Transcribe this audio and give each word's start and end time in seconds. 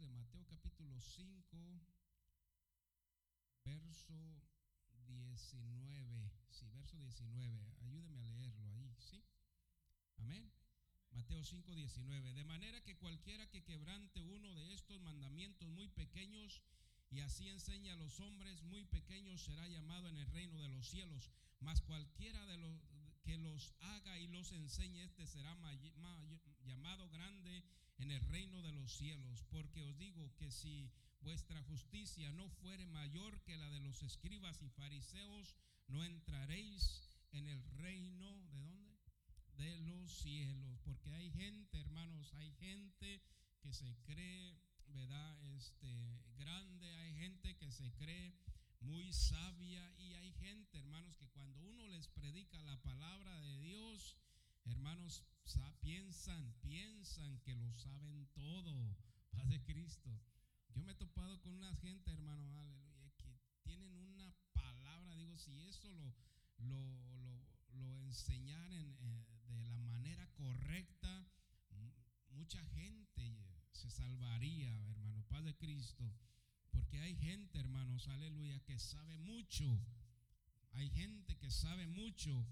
De 0.00 0.08
Mateo 0.10 0.44
capítulo 0.46 1.00
5, 1.00 1.80
verso 3.64 4.42
19. 5.06 6.30
Sí, 6.50 6.68
verso 6.68 6.98
19. 6.98 7.74
Ayúdeme 7.80 8.22
a 8.22 8.26
leerlo 8.26 8.68
ahí, 8.72 8.94
¿sí? 8.98 9.24
Amén. 10.18 10.52
Mateo 11.12 11.42
5, 11.42 11.74
19. 11.74 12.34
De 12.34 12.44
manera 12.44 12.82
que 12.82 12.96
cualquiera 12.96 13.48
que 13.48 13.64
quebrante 13.64 14.22
uno 14.22 14.54
de 14.56 14.74
estos 14.74 15.00
mandamientos 15.00 15.66
muy 15.68 15.88
pequeños 15.88 16.60
y 17.10 17.20
así 17.20 17.48
enseña 17.48 17.94
a 17.94 17.96
los 17.96 18.20
hombres 18.20 18.62
muy 18.64 18.84
pequeños 18.84 19.44
será 19.44 19.66
llamado 19.66 20.10
en 20.10 20.18
el 20.18 20.26
reino 20.26 20.60
de 20.60 20.68
los 20.68 20.86
cielos. 20.88 21.30
Mas 21.60 21.80
cualquiera 21.80 22.44
de 22.46 22.58
los 22.58 22.82
que 23.22 23.38
los 23.38 23.72
haga 23.80 24.18
y 24.20 24.26
los 24.26 24.52
enseñe, 24.52 25.04
este 25.04 25.26
será 25.26 25.56
llamado 26.64 27.08
grande 27.08 27.64
en 27.98 28.10
el 28.10 28.20
reino 28.26 28.62
de 28.62 28.72
los 28.72 28.92
cielos. 28.92 29.44
Porque 29.50 29.82
os 29.82 29.96
digo 29.98 30.34
que 30.36 30.50
si 30.50 30.90
vuestra 31.20 31.62
justicia 31.64 32.32
no 32.32 32.48
fuere 32.48 32.86
mayor 32.86 33.40
que 33.42 33.56
la 33.56 33.70
de 33.70 33.80
los 33.80 34.02
escribas 34.02 34.62
y 34.62 34.68
fariseos, 34.70 35.56
no 35.88 36.04
entraréis 36.04 37.08
en 37.32 37.48
el 37.48 37.62
reino 37.70 38.36
de 38.50 38.60
dónde? 38.62 38.96
De 39.56 39.76
los 39.78 40.12
cielos. 40.12 40.78
Porque 40.84 41.12
hay 41.12 41.30
gente, 41.30 41.80
hermanos, 41.80 42.32
hay 42.34 42.52
gente 42.54 43.22
que 43.60 43.72
se 43.72 43.96
cree 44.04 44.60
¿verdad? 44.88 45.44
Este, 45.56 45.88
grande, 46.36 46.96
hay 46.96 47.14
gente 47.14 47.56
que 47.56 47.70
se 47.70 47.92
cree 47.94 48.34
muy 48.80 49.12
sabia 49.12 49.92
y 49.98 50.14
hay 50.14 50.32
gente, 50.34 50.78
hermanos, 50.78 51.16
que 51.16 51.28
cuando 51.28 51.60
uno 51.60 51.86
les 51.88 52.08
predica 52.08 52.62
la 52.62 52.80
palabra 52.82 53.40
de 53.40 53.58
Dios, 53.60 54.16
hermanos, 54.66 55.24
piensan, 55.80 56.52
piensan 56.60 57.38
que 57.40 57.54
lo 57.54 57.72
saben 57.74 58.26
todo, 58.34 58.96
paz 59.30 59.48
de 59.48 59.62
Cristo. 59.62 60.10
Yo 60.74 60.82
me 60.82 60.92
he 60.92 60.94
topado 60.94 61.40
con 61.40 61.54
una 61.54 61.74
gente, 61.76 62.10
hermano, 62.10 62.50
aleluya, 62.50 63.10
que 63.16 63.32
tienen 63.62 63.96
una 63.98 64.34
palabra, 64.52 65.16
digo, 65.16 65.36
si 65.36 65.58
eso 65.60 65.88
lo, 65.92 66.14
lo, 66.58 67.00
lo, 67.14 67.40
lo 67.72 68.02
enseñaran 68.02 68.96
eh, 69.00 69.24
de 69.48 69.66
la 69.68 69.78
manera 69.78 70.26
correcta, 70.34 71.26
mucha 72.30 72.62
gente 72.66 73.36
se 73.72 73.90
salvaría, 73.90 74.72
hermano, 74.90 75.24
paz 75.28 75.44
de 75.44 75.56
Cristo. 75.56 76.04
Porque 76.70 77.00
hay 77.00 77.16
gente, 77.16 77.58
hermanos, 77.58 78.08
aleluya, 78.08 78.60
que 78.60 78.78
sabe 78.78 79.16
mucho. 79.18 79.64
Hay 80.72 80.90
gente 80.90 81.36
que 81.38 81.50
sabe 81.50 81.86
mucho, 81.86 82.46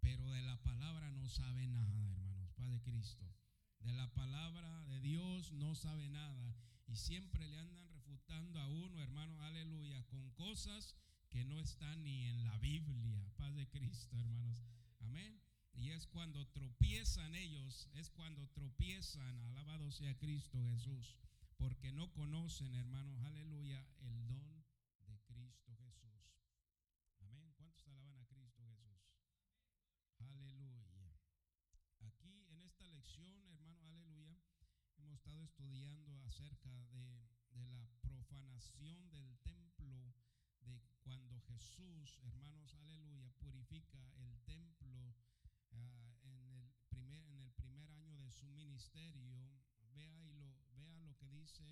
pero 0.00 0.30
de 0.30 0.42
la 0.42 0.56
palabra 0.62 1.10
no 1.10 1.28
sabe 1.28 1.66
nada, 1.66 2.10
hermanos, 2.10 2.50
paz 2.52 2.70
de 2.70 2.80
Cristo. 2.80 3.32
De 3.80 3.92
la 3.92 4.12
palabra 4.12 4.84
de 4.84 5.00
Dios 5.00 5.52
no 5.52 5.74
sabe 5.74 6.08
nada. 6.08 6.54
Y 6.86 6.96
siempre 6.96 7.46
le 7.46 7.58
andan 7.58 7.88
refutando 7.88 8.58
a 8.58 8.68
uno, 8.68 9.00
hermano, 9.00 9.40
aleluya, 9.42 10.04
con 10.06 10.30
cosas 10.32 10.96
que 11.28 11.44
no 11.44 11.60
están 11.60 12.02
ni 12.02 12.26
en 12.26 12.44
la 12.44 12.58
Biblia. 12.58 13.32
Paz 13.36 13.54
de 13.54 13.68
Cristo, 13.68 14.18
hermanos. 14.18 14.58
Amén. 15.00 15.40
Y 15.72 15.90
es 15.90 16.06
cuando 16.06 16.46
tropiezan 16.48 17.34
ellos, 17.34 17.88
es 17.94 18.10
cuando 18.10 18.46
tropiezan, 18.48 19.40
alabado 19.42 19.90
sea 19.90 20.16
Cristo 20.18 20.62
Jesús, 20.72 21.16
porque 21.56 21.92
no 21.92 22.12
conocen, 22.12 22.74
hermanos, 22.74 23.22
aleluya, 23.24 23.86
el 24.00 24.26
don 24.26 24.64
de 25.06 25.18
Cristo 25.20 25.74
Jesús. 25.76 26.34
Amén. 27.20 27.52
¿Cuántos 27.56 27.86
alaban 27.88 28.18
a 28.18 28.26
Cristo 28.26 28.62
Jesús? 28.62 29.00
Aleluya. 30.18 31.16
Aquí 32.00 32.44
en 32.50 32.60
esta 32.60 32.86
lección, 32.88 33.48
hermano, 33.48 33.86
aleluya, 33.86 34.36
hemos 34.98 35.14
estado 35.14 35.42
estudiando 35.44 36.22
acerca 36.24 36.70
de, 36.92 37.26
de 37.52 37.66
la 37.68 37.88
profanación 38.02 39.08
del 39.10 39.38
templo, 39.38 40.14
de 40.60 40.80
cuando 41.00 41.40
Jesús, 41.60 42.18
hermanos, 42.24 42.74
aleluya, 42.74 43.30
purifica 43.38 44.00
el 44.16 44.40
templo 44.44 45.14
Ah, 45.72 46.16
en, 46.24 46.36
el 46.56 46.72
primer, 46.88 47.22
en 47.28 47.42
el 47.42 47.52
primer 47.52 47.90
año 47.92 48.18
de 48.18 48.30
su 48.30 48.46
ministerio, 48.48 49.46
vea, 49.94 50.20
y 50.24 50.30
lo, 50.32 50.56
vea 50.74 50.98
lo 50.98 51.14
que 51.16 51.28
dice. 51.28 51.62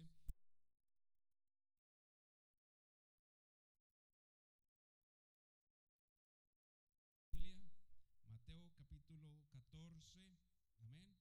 Mateo 8.27 8.71
capítulo 8.77 9.47
14, 9.50 10.38
amén. 10.81 11.16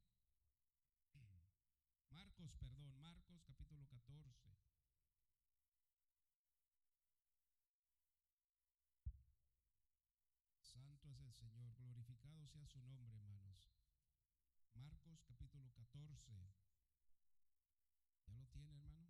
Marcos, 2.12 2.54
perdón, 2.60 3.00
Marcos 3.00 3.42
capítulo 3.44 3.88
14. 3.88 4.56
Santo 10.62 11.10
es 11.10 11.22
el 11.22 11.27
Señor, 11.40 11.72
glorificado 11.78 12.48
sea 12.48 12.66
su 12.66 12.80
nombre, 12.82 13.16
hermanos. 13.16 13.58
Marcos 14.74 15.22
capítulo 15.28 15.72
14. 15.72 16.52
¿Ya 18.26 18.36
lo 18.36 18.48
tiene, 18.48 18.74
hermano? 18.74 19.08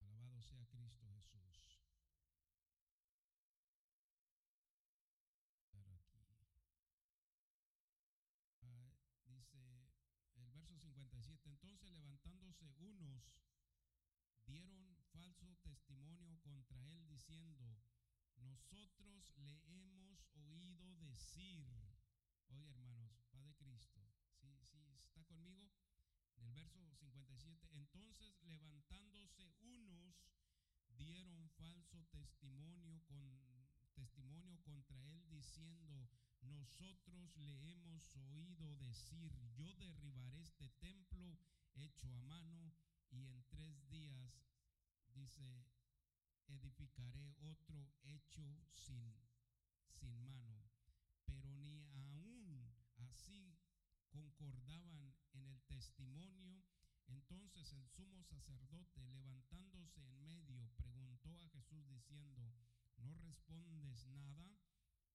Alabado 0.00 0.42
sea 0.42 0.66
Cristo 0.66 1.06
Jesús. 1.14 1.80
Aquí. 5.72 6.36
Ah, 8.62 8.92
dice 9.32 9.58
el 10.36 10.92
verso 10.92 11.22
57, 11.22 11.48
entonces 11.48 11.90
levantándose 11.92 12.70
unos 12.78 13.22
dieron 14.50 14.96
falso 15.12 15.54
testimonio 15.62 16.36
contra 16.40 16.84
él 16.90 17.06
diciendo, 17.06 17.80
nosotros 18.36 19.32
le 19.36 19.62
hemos 19.66 20.28
oído 20.34 20.96
decir, 20.96 21.64
oye 22.48 22.68
hermanos, 22.70 23.22
Padre 23.30 23.54
Cristo, 23.54 24.00
si 24.40 24.48
¿sí, 24.48 24.96
está 25.06 25.22
conmigo? 25.26 25.70
En 26.38 26.46
el 26.46 26.52
verso 26.52 26.80
57, 26.98 27.68
entonces 27.76 28.34
levantándose 28.42 29.54
unos 29.60 30.16
dieron 30.96 31.48
falso 31.50 32.04
testimonio 32.10 33.00
con 33.06 33.68
testimonio 33.94 34.60
contra 34.62 35.00
él 35.12 35.28
diciendo, 35.30 36.10
nosotros 36.42 37.36
le 37.36 37.72
hemos 37.72 38.16
oído 38.16 38.74
decir, 38.76 39.30
yo 39.54 39.72
derribaré 39.76 40.40
este 40.40 40.68
templo 40.80 41.38
hecho 41.74 42.12
a 42.12 42.20
mano 42.22 42.72
y 43.12 43.26
en 43.26 43.44
tres 43.50 43.88
días, 43.90 44.46
dice, 45.12 45.66
edificaré 46.46 47.34
otro 47.40 47.92
hecho 48.02 48.42
sin, 48.72 49.14
sin 49.88 50.24
mano. 50.24 50.70
Pero 51.24 51.52
ni 51.52 51.88
aún 51.94 52.72
así 52.96 53.58
concordaban 54.08 55.14
en 55.32 55.46
el 55.46 55.60
testimonio. 55.62 56.62
Entonces 57.08 57.72
el 57.72 57.88
sumo 57.88 58.22
sacerdote, 58.22 59.04
levantándose 59.06 60.00
en 60.00 60.22
medio, 60.22 60.70
preguntó 60.76 61.36
a 61.40 61.48
Jesús 61.48 61.88
diciendo, 61.88 62.54
¿no 62.98 63.16
respondes 63.18 64.06
nada? 64.06 64.56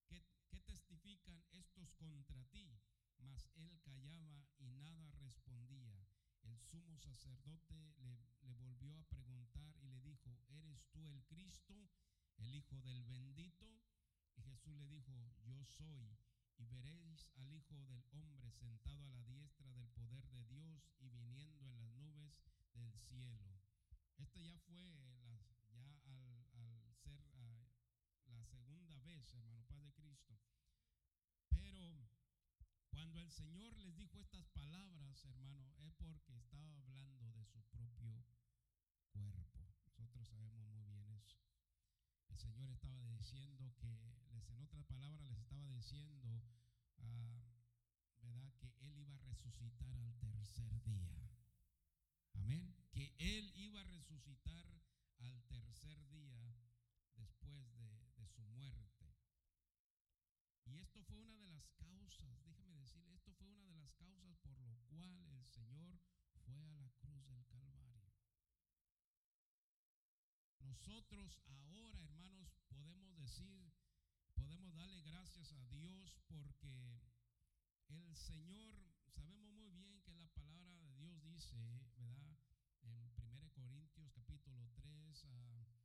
¿Qué, 0.07 0.21
qué 0.49 0.59
testifican 0.61 1.41
estos 1.51 1.93
contra 1.93 2.43
ti? 2.45 2.77
Mas 3.19 3.49
él 3.55 3.79
callaba 3.81 4.45
y 4.59 4.67
nada 4.73 5.11
respondía 5.13 6.04
el 6.45 6.59
sumo 6.59 6.97
sacerdote 6.97 7.95
le, 8.01 8.53
volvió 8.53 8.97
a 8.99 9.03
preguntar 9.03 9.75
y 9.81 9.87
le 9.87 9.99
dijo, 10.01 10.39
¿eres 10.49 10.85
tú 10.91 11.07
el 11.09 11.23
Cristo, 11.25 11.89
el 12.37 12.53
Hijo 12.53 12.79
del 12.81 13.03
bendito? 13.05 13.65
Y 14.37 14.41
Jesús 14.43 14.75
le 14.75 14.87
dijo, 14.87 15.13
yo 15.45 15.63
soy. 15.63 16.17
Y 16.57 16.65
veréis 16.65 17.29
al 17.35 17.51
Hijo 17.51 17.75
del 17.85 18.05
Hombre 18.11 18.49
sentado 18.51 19.05
a 19.05 19.11
la 19.11 19.23
diestra 19.23 19.71
del 19.73 19.89
poder 19.89 20.29
de 20.29 20.45
Dios 20.45 20.93
y 20.99 21.09
viniendo 21.09 21.65
en 21.65 21.77
las 21.77 21.91
nubes 21.95 22.33
del 22.73 22.93
cielo. 22.93 23.59
Esto 24.17 24.39
ya 24.39 24.57
fue 24.59 24.95
ya 25.73 26.01
al, 26.05 26.95
ser 26.95 27.19
la 28.27 28.43
segunda 28.45 28.97
vez, 28.99 29.33
hermano 29.33 29.63
Padre 29.67 29.91
Cristo. 29.93 30.37
Cuando 32.95 33.19
el 33.19 33.29
Señor 33.29 33.75
les 33.75 33.93
dijo 33.97 34.17
estas 34.21 34.47
palabras, 34.51 35.25
hermano, 35.25 35.75
es 35.79 35.91
porque 35.95 36.33
estaba 36.37 36.77
hablando 36.77 37.29
de 37.33 37.43
su 37.43 37.61
propio 37.63 38.23
cuerpo. 39.11 39.67
Nosotros 39.97 40.25
sabemos 40.29 40.65
muy 40.69 40.81
bien 40.85 41.05
eso. 41.09 41.35
El 42.29 42.37
Señor 42.37 42.69
estaba 42.69 43.05
diciendo 43.09 43.69
que, 43.81 43.99
en 44.47 44.61
otras 44.61 44.85
palabras, 44.85 45.27
les 45.27 45.39
estaba 45.39 45.67
diciendo, 45.67 46.41
ah, 46.99 47.43
¿verdad? 48.21 48.53
Que 48.59 48.73
Él 48.79 48.97
iba 48.97 49.13
a 49.15 49.19
resucitar 49.19 49.97
al 49.99 50.15
tercer 50.15 50.81
día. 50.85 51.19
Amén. 52.31 52.77
Que 52.93 53.13
Él 53.17 53.51
iba 53.57 53.81
a 53.81 53.83
resucitar 53.83 54.65
al 55.17 55.43
tercer 55.47 55.97
día 56.11 56.55
después 57.17 57.75
de, 57.75 57.89
de 58.15 58.25
su 58.25 58.41
muerte. 58.45 59.04
Y 60.65 60.77
esto 60.79 61.03
fue 61.03 61.19
una 61.19 61.37
de 61.37 61.51
las 61.51 61.67
causas, 61.77 62.43
déjame 62.43 62.77
decirle, 62.79 63.13
esto 63.13 63.31
fue 63.33 63.47
una 63.47 63.63
de 63.67 63.75
las 63.75 63.93
causas 63.93 64.35
por 64.37 64.59
lo 64.59 64.75
cual 64.89 65.29
el 65.31 65.45
Señor 65.45 65.99
fue 66.43 66.59
a 66.65 66.73
la 66.73 66.89
cruz 66.97 67.27
del 67.27 67.45
Calvario. 67.45 68.11
Nosotros 70.59 71.39
ahora, 71.45 72.01
hermanos, 72.01 72.49
podemos 72.67 73.15
decir, 73.17 73.71
podemos 74.33 74.75
darle 74.75 75.01
gracias 75.03 75.53
a 75.53 75.65
Dios 75.67 76.19
porque 76.27 76.99
el 77.89 78.15
Señor, 78.15 78.75
sabemos 79.13 79.47
muy 79.51 79.69
bien 79.69 80.01
que 80.01 80.15
la 80.15 80.27
palabra 80.29 80.79
de 80.79 80.93
Dios 80.93 81.21
dice, 81.23 81.55
¿verdad? 81.95 82.37
En 82.81 83.11
1 83.17 83.51
Corintios 83.53 84.11
capítulo 84.13 84.67
3, 84.73 85.25
ah, 85.25 85.29
¿verdad? 85.29 85.79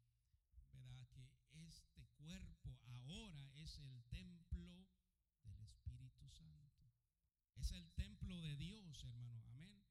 Que 0.71 1.40
este 1.55 2.07
cuerpo 2.17 2.79
ahora 2.85 3.51
es 3.55 3.79
el 3.79 4.03
templo 4.05 4.87
del 5.43 5.61
Espíritu 5.61 6.29
Santo. 6.29 6.93
Es 7.57 7.73
el 7.73 7.91
templo 7.93 8.41
de 8.41 8.57
Dios, 8.57 9.05
hermano. 9.05 9.43
Amén. 9.49 9.83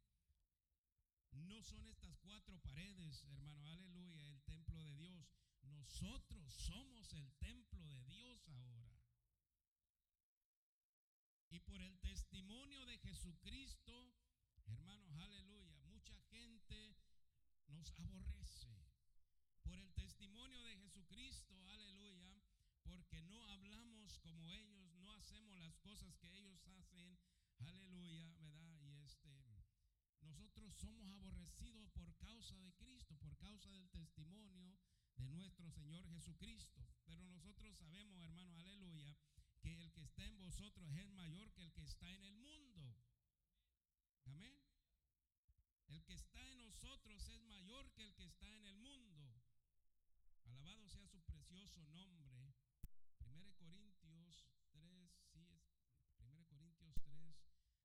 No 1.32 1.62
son 1.64 1.86
estas 1.88 2.16
cuatro 2.18 2.58
paredes, 2.60 3.24
hermano, 3.24 3.66
aleluya, 3.66 4.30
el 4.30 4.42
templo 4.44 4.82
de 4.84 4.96
Dios. 4.96 5.32
Nosotros 5.64 6.54
somos 6.54 7.14
el 7.14 7.32
templo 7.34 7.86
de 7.88 8.04
Dios 8.04 8.48
ahora. 8.50 9.04
Y 11.50 11.60
por 11.60 11.82
el 11.82 12.00
testimonio 12.00 12.86
de 12.86 12.98
Jesucristo, 13.00 14.14
hermanos, 14.66 15.16
aleluya, 15.18 15.76
mucha 15.86 16.20
gente 16.30 16.96
nos 17.68 17.92
aborrece. 18.00 18.79
Por 19.70 19.78
el 19.78 19.94
testimonio 19.94 20.64
de 20.64 20.78
Jesucristo, 20.78 21.54
aleluya, 21.68 22.42
porque 22.82 23.22
no 23.22 23.46
hablamos 23.46 24.18
como 24.18 24.50
ellos, 24.50 24.96
no 24.96 25.14
hacemos 25.14 25.60
las 25.60 25.78
cosas 25.78 26.18
que 26.18 26.36
ellos 26.40 26.66
hacen, 26.66 27.20
aleluya, 27.60 28.34
¿verdad? 28.40 28.74
Y 28.82 28.96
este, 29.04 29.62
nosotros 30.22 30.74
somos 30.74 31.08
aborrecidos 31.12 31.92
por 31.92 32.16
causa 32.18 32.58
de 32.58 32.74
Cristo, 32.74 33.16
por 33.18 33.38
causa 33.38 33.70
del 33.70 33.92
testimonio 33.92 34.76
de 35.18 35.30
nuestro 35.30 35.70
Señor 35.70 36.04
Jesucristo. 36.10 36.82
Pero 37.06 37.24
nosotros 37.28 37.78
sabemos, 37.78 38.24
hermano, 38.24 38.58
aleluya, 38.58 39.16
que 39.62 39.84
el 39.84 39.92
que 39.92 40.02
está 40.02 40.26
en 40.26 40.40
vosotros 40.40 40.92
es 40.96 41.08
mayor 41.12 41.52
que 41.52 41.62
el 41.62 41.72
que 41.74 41.84
está 41.84 42.12
en 42.12 42.24
el 42.24 42.38
mundo. 42.38 42.96
Amén. 44.26 44.60
El 45.90 46.04
que 46.06 46.16
está 46.16 46.50
en 46.50 46.58
nosotros 46.58 47.30
es 47.30 47.42
mayor 47.44 47.88
que 47.92 48.10
el 48.70 48.78
mundo. 48.78 49.34
Alabado 50.46 50.88
sea 50.88 51.08
su 51.08 51.22
precioso 51.80 51.88
nombre. 51.96 52.54
1 53.26 53.56
Corintios 53.58 54.36
3, 54.72 55.12
sí 55.32 55.46
es 55.48 55.64
1 56.20 56.46
Corintios 56.48 56.96
3, 57.04 57.36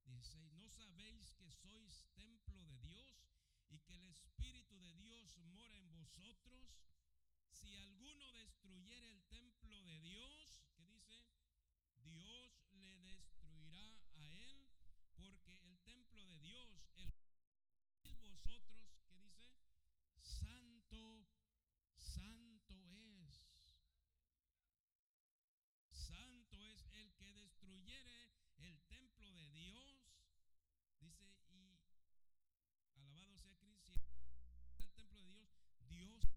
16. 0.06 0.52
¿No 0.54 0.68
sabéis 0.68 1.34
que 1.34 1.50
sois 1.50 2.06
templo 2.14 2.64
de 2.64 2.78
Dios 2.78 3.30
y 3.68 3.78
que 3.80 3.94
el 3.94 4.04
Espíritu 4.04 4.78
de 4.78 4.94
Dios 4.94 5.36
mora 5.38 5.76
en 5.76 5.92
vosotros? 5.92 6.84
Si 7.50 7.72
alguno 7.72 8.32
destruyere 8.32 9.10
el 9.10 9.22
templo 9.24 9.82
de 9.84 9.98
Dios, 10.00 10.66
¿qué 10.76 10.86
dice? 10.86 11.24
Dios 12.02 12.52
le 12.72 12.98
destruirá 12.98 13.96
a 14.16 14.28
él, 14.28 14.68
porque 15.14 15.64
el 15.64 15.78
templo 15.80 16.24
de 16.24 16.38
Dios, 16.38 16.90
el 16.96 18.18
vosotros, 18.20 18.92
¿qué 19.06 19.16
dice? 19.16 19.50
Santo, 20.20 21.26
santo 21.96 22.74
es. 22.90 23.54
Santo 25.90 26.62
es 26.64 26.86
el 26.92 27.14
que 27.14 27.32
destruyere 27.32 28.30
el 28.58 28.80
templo 28.88 29.32
de 29.32 29.48
Dios. 29.50 29.98
Dice, 31.00 31.34
y 32.94 33.00
alabado 33.00 33.36
sea 33.38 33.56
Cristo, 33.56 33.92
el 34.56 34.74
templo 34.76 35.04
de 35.06 35.24
Dios, 35.24 35.48
Dios 35.88 36.34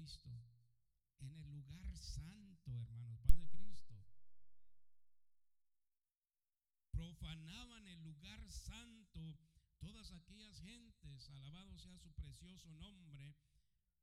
En 0.00 1.30
el 1.30 1.50
lugar 1.50 1.94
santo, 1.98 2.70
hermanos, 2.70 3.20
paz 3.20 3.38
de 3.38 3.48
Cristo. 3.50 4.02
Profanaban 6.90 7.86
el 7.86 8.02
lugar 8.02 8.50
santo 8.50 9.38
todas 9.78 10.10
aquellas 10.12 10.58
gentes, 10.60 11.28
alabado 11.28 11.76
sea 11.76 11.98
su 11.98 12.10
precioso 12.12 12.72
nombre, 12.76 13.36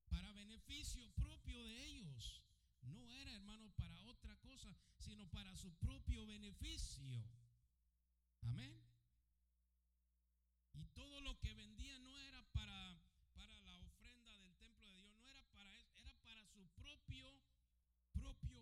para 0.09 0.31
beneficio 0.33 1.09
propio 1.13 1.63
de 1.63 1.87
ellos. 1.87 2.43
No 2.81 3.09
era, 3.09 3.33
hermano, 3.33 3.71
para 3.71 3.99
otra 4.03 4.35
cosa, 4.37 4.75
sino 4.99 5.27
para 5.29 5.55
su 5.55 5.73
propio 5.77 6.27
beneficio. 6.27 7.23
Amén. 8.41 8.79
Y 10.73 10.85
todo 10.93 11.21
lo 11.21 11.39
que 11.39 11.55
vendían 11.55 12.03
no 12.03 12.19
era 12.19 12.43
para 12.53 12.99
la 13.61 13.75
ofrenda 13.77 14.37
del 14.39 14.55
templo 14.57 14.89
de 14.91 15.01
Dios, 15.01 15.17
no 15.19 15.29
era 15.29 15.43
para 15.51 15.77
eso, 15.79 15.97
era 15.99 16.13
para 16.23 16.45
su 16.47 16.67
propio, 16.69 17.39
propio 18.13 18.61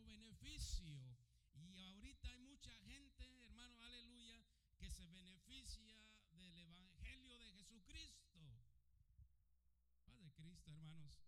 Y 1.54 1.80
ahorita 1.80 2.28
hay 2.30 2.38
mucha 2.38 2.74
gente, 2.80 3.44
hermano, 3.44 3.84
aleluya, 3.84 4.46
que 4.78 4.90
se 4.90 5.08
beneficia 5.08 5.98
del 6.38 6.58
Evangelio 6.58 7.38
de 7.40 7.52
Jesucristo. 7.54 8.40
Padre 10.06 10.32
Cristo, 10.34 10.72
hermanos. 10.72 11.20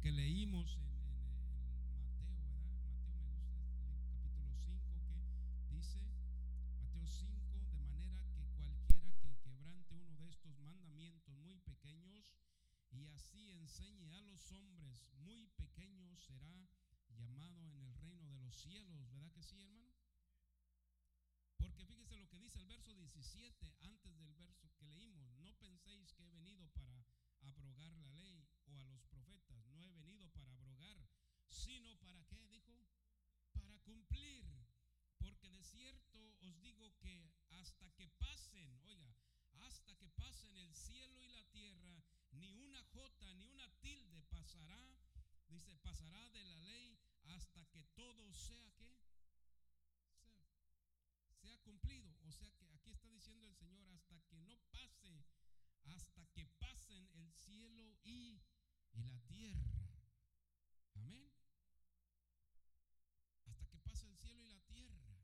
Porque 0.00 0.12
leímos 0.12 0.78
en, 0.78 0.88
Mateo, 2.00 2.32
¿verdad? 2.48 2.72
Mateo 2.96 3.28
me 3.36 3.76
gusta, 3.76 4.08
capítulo 4.08 4.50
5, 4.56 4.98
que 5.68 5.76
dice, 5.76 6.00
Mateo 6.80 7.06
5, 7.06 7.66
de 7.70 7.78
manera 7.80 8.22
que 8.32 8.46
cualquiera 8.56 9.12
que 9.20 9.36
quebrante 9.40 9.94
uno 9.98 10.16
de 10.16 10.30
estos 10.30 10.58
mandamientos 10.60 11.36
muy 11.40 11.58
pequeños 11.58 12.32
y 12.90 13.08
así 13.08 13.50
enseñe 13.50 14.16
a 14.16 14.22
los 14.22 14.50
hombres 14.52 15.06
muy 15.18 15.48
pequeños 15.48 16.18
será 16.18 16.66
llamado 17.10 17.60
en 17.68 17.76
el 17.76 17.92
reino 17.96 18.26
de 18.30 18.40
los 18.40 18.54
cielos, 18.56 19.06
¿verdad 19.10 19.30
que 19.32 19.42
sí, 19.42 19.60
hermano? 19.60 19.92
Porque 21.58 21.84
fíjese 21.84 22.16
lo 22.16 22.26
que 22.26 22.38
dice 22.38 22.58
el 22.58 22.66
verso 22.68 22.94
17 22.94 23.76
antes 23.80 24.18
del 24.18 24.32
verso 24.32 24.72
que 24.78 24.86
leímos. 24.86 25.30
No 25.40 25.52
penséis 25.58 26.14
que 26.14 26.24
he 26.24 26.30
venido 26.30 26.66
para 26.70 27.04
abrogar 27.42 27.92
la 27.98 28.08
ley 28.12 28.48
o 28.66 28.78
a 28.78 28.84
los 28.84 29.04
profetas. 29.06 29.66
No 29.66 29.82
he 29.82 29.90
venido 29.90 30.28
para 30.30 30.52
abrogar, 30.52 30.98
sino 31.60 31.96
para 32.00 32.24
qué, 32.24 32.40
dijo, 32.48 32.74
para 33.52 33.78
cumplir. 33.80 34.44
Porque 35.18 35.50
de 35.50 35.62
cierto 35.62 36.18
os 36.40 36.60
digo 36.60 36.96
que 36.98 37.30
hasta 37.50 37.90
que 37.90 38.08
pasen, 38.08 38.78
oiga, 38.82 39.14
hasta 39.66 39.94
que 39.96 40.08
pasen 40.10 40.56
el 40.56 40.74
cielo 40.74 41.22
y 41.22 41.28
la 41.28 41.44
tierra, 41.50 42.02
ni 42.32 42.52
una 42.54 42.82
jota 42.84 43.34
ni 43.34 43.46
una 43.46 43.68
tilde 43.80 44.22
pasará, 44.24 44.82
dice, 45.48 45.76
pasará 45.76 46.28
de 46.30 46.42
la 46.44 46.56
ley 46.56 46.98
hasta 47.24 47.64
que 47.66 47.82
todo 47.94 48.32
sea 48.32 48.70
que 48.76 48.90
sea, 51.40 51.58
cumplido. 51.58 52.14
O 52.22 52.32
sea 52.32 52.50
que 52.52 52.68
aquí 52.70 52.90
está 52.90 53.08
diciendo 53.08 53.46
el 53.46 53.54
Señor, 53.54 53.88
hasta 53.90 54.20
que 54.28 54.38
no 54.40 54.56
pase, 54.70 55.24
hasta 55.84 56.26
que 56.32 56.46
pasen 56.58 57.08
el 57.14 57.32
cielo 57.32 57.96
y 58.04 58.40
la 58.92 59.18
tierra. 59.26 59.80
Amén. 60.94 61.32
Hasta 63.46 63.66
que 63.68 63.78
pase 63.80 64.06
el 64.06 64.16
cielo 64.16 64.42
y 64.42 64.48
la 64.48 64.60
tierra. 64.60 65.16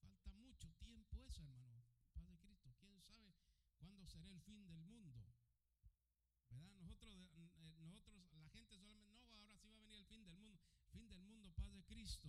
Falta 0.00 0.32
mucho 0.32 0.72
tiempo 0.74 1.22
eso, 1.22 1.42
hermano. 1.42 1.84
Padre 2.12 2.38
Cristo, 2.38 2.72
¿quién 2.78 3.00
sabe 3.00 3.34
cuándo 4.04 4.06
será 4.06 4.28
el 4.28 4.40
fin 4.40 4.62
del 4.66 4.78
mundo? 4.80 5.24
¿Verdad? 6.50 6.70
Nosotros, 6.76 7.10
eh, 7.56 7.74
nosotros, 7.78 8.20
la 8.34 8.48
gente 8.50 8.78
solamente, 8.78 9.30
no, 9.30 9.40
ahora 9.40 9.56
sí 9.56 9.68
va 9.68 9.76
a 9.76 9.80
venir 9.80 9.96
el 9.96 10.04
fin 10.04 10.22
del 10.22 10.34
mundo, 10.34 10.60
fin 10.92 11.08
del 11.08 11.20
mundo, 11.22 11.50
paz 11.52 11.72
de 11.72 11.82
Cristo. 11.84 12.28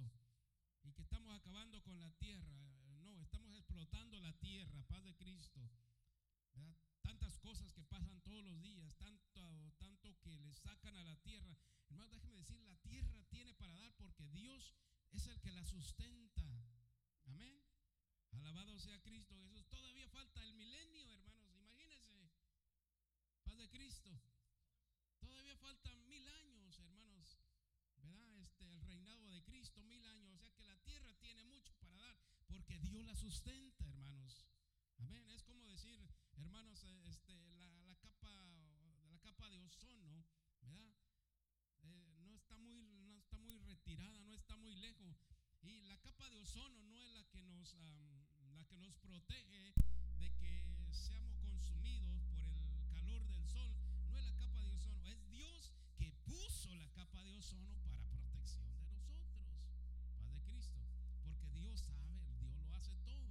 Y 0.84 0.94
que 0.94 1.02
estamos 1.02 1.36
acabando 1.36 1.82
con 1.84 2.00
la 2.00 2.12
tierra. 2.12 2.56
No, 3.02 3.22
estamos 3.22 3.54
explotando 3.56 4.20
la 4.20 4.32
tierra, 4.34 4.84
paz 4.84 5.04
de 5.04 5.16
Cristo. 5.16 5.60
Tantas 7.02 7.38
cosas 7.40 7.74
que 7.74 7.84
pasan 7.84 8.22
todos 8.22 8.44
los 8.44 8.62
días, 8.62 8.96
tanto, 8.96 9.74
tanto 9.78 10.18
que 10.22 10.40
le 10.40 10.54
sacan 10.54 10.96
a 10.96 11.04
la 11.04 11.16
tierra. 11.18 11.58
Hermano, 11.90 12.14
déjeme 12.14 12.38
decir, 12.38 12.60
la 12.64 12.76
tierra 12.78 13.24
tiene 13.30 13.54
para 13.54 13.74
dar 13.74 13.94
porque 13.96 14.28
Dios 14.30 14.74
es 15.12 15.28
el 15.28 15.40
que 15.42 15.52
la 15.52 15.64
sustenta. 15.66 16.42
Amén. 17.26 17.62
Alabado 18.32 18.78
sea 18.80 19.02
Cristo 19.02 19.36
Jesús. 19.40 19.66
Todavía 19.68 20.08
falta 20.10 20.44
el 20.44 20.54
milenio, 20.54 21.02
hermanos. 21.04 21.35
De 23.56 23.70
Cristo. 23.70 24.12
Todavía 25.20 25.56
faltan 25.56 26.08
mil 26.10 26.28
años, 26.28 26.78
hermanos. 26.78 27.40
¿Verdad? 27.96 28.42
Este, 28.42 28.66
el 28.66 28.82
reinado 28.82 29.26
de 29.30 29.42
Cristo, 29.44 29.82
mil 29.84 30.04
años. 30.06 30.36
O 30.36 30.38
sea 30.38 30.52
que 30.52 30.66
la 30.66 30.78
tierra 30.80 31.14
tiene 31.16 31.42
mucho 31.46 31.74
para 31.76 31.96
dar 31.96 32.20
porque 32.48 32.78
Dios 32.80 33.06
la 33.06 33.16
sustenta, 33.16 33.86
hermanos. 33.88 34.46
Amén. 34.98 35.30
Es 35.30 35.44
como 35.44 35.66
decir, 35.68 36.06
hermanos, 36.38 36.84
este, 36.84 37.34
la, 37.86 37.96
capa, 38.02 38.30
la 39.10 39.20
capa 39.20 39.50
de 39.50 39.60
ozono, 39.60 40.26
¿verdad? 40.62 40.94
Eh, 41.84 42.20
no, 42.24 42.36
está 42.36 42.58
muy, 42.58 43.00
no 43.06 43.18
está 43.18 43.40
muy 43.40 43.58
retirada, 43.60 44.20
no 44.26 44.34
está 44.36 44.58
muy 44.58 44.76
lejos. 44.76 45.24
Y 45.62 45.82
la 45.84 45.98
capa 46.02 46.30
de 46.30 46.40
ozono 46.40 46.84
no 46.84 47.02
es 47.02 47.10
la 47.12 47.24
que 47.30 47.42
nos, 47.42 47.74
la 48.54 48.66
que 48.66 48.78
nos 48.80 48.98
protege 48.98 49.74
de 50.18 50.34
que 50.36 50.64
seamos 50.92 51.38
consumidos 51.38 52.22
por 52.24 52.40
el 52.40 52.65
calor 53.06 53.28
del 53.28 53.46
sol. 53.48 53.70
No 54.10 54.18
es 54.18 54.24
la 54.24 54.34
capa 54.34 54.60
de 54.64 54.72
ozono, 54.72 55.06
es 55.06 55.30
Dios 55.30 55.74
que 55.98 56.12
puso 56.26 56.76
la 56.76 56.90
capa 56.90 57.24
de 57.24 57.38
ozono 57.38 57.76
para 57.84 58.04
protección 58.10 58.66
de 58.74 58.82
nosotros. 58.90 59.46
Padre 60.18 60.42
Cristo. 60.42 60.80
Porque 61.24 61.48
Dios 61.50 61.82
sabe, 61.82 62.18
Dios 62.42 62.58
lo 62.66 62.74
hace 62.74 62.96
todo. 63.06 63.30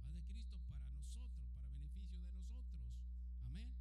Padre 0.00 0.22
Cristo 0.28 0.58
para 0.68 0.86
nosotros, 0.94 1.42
para 1.50 1.66
beneficio 1.74 2.20
de 2.20 2.30
nosotros. 2.38 2.86
Amén. 3.42 3.74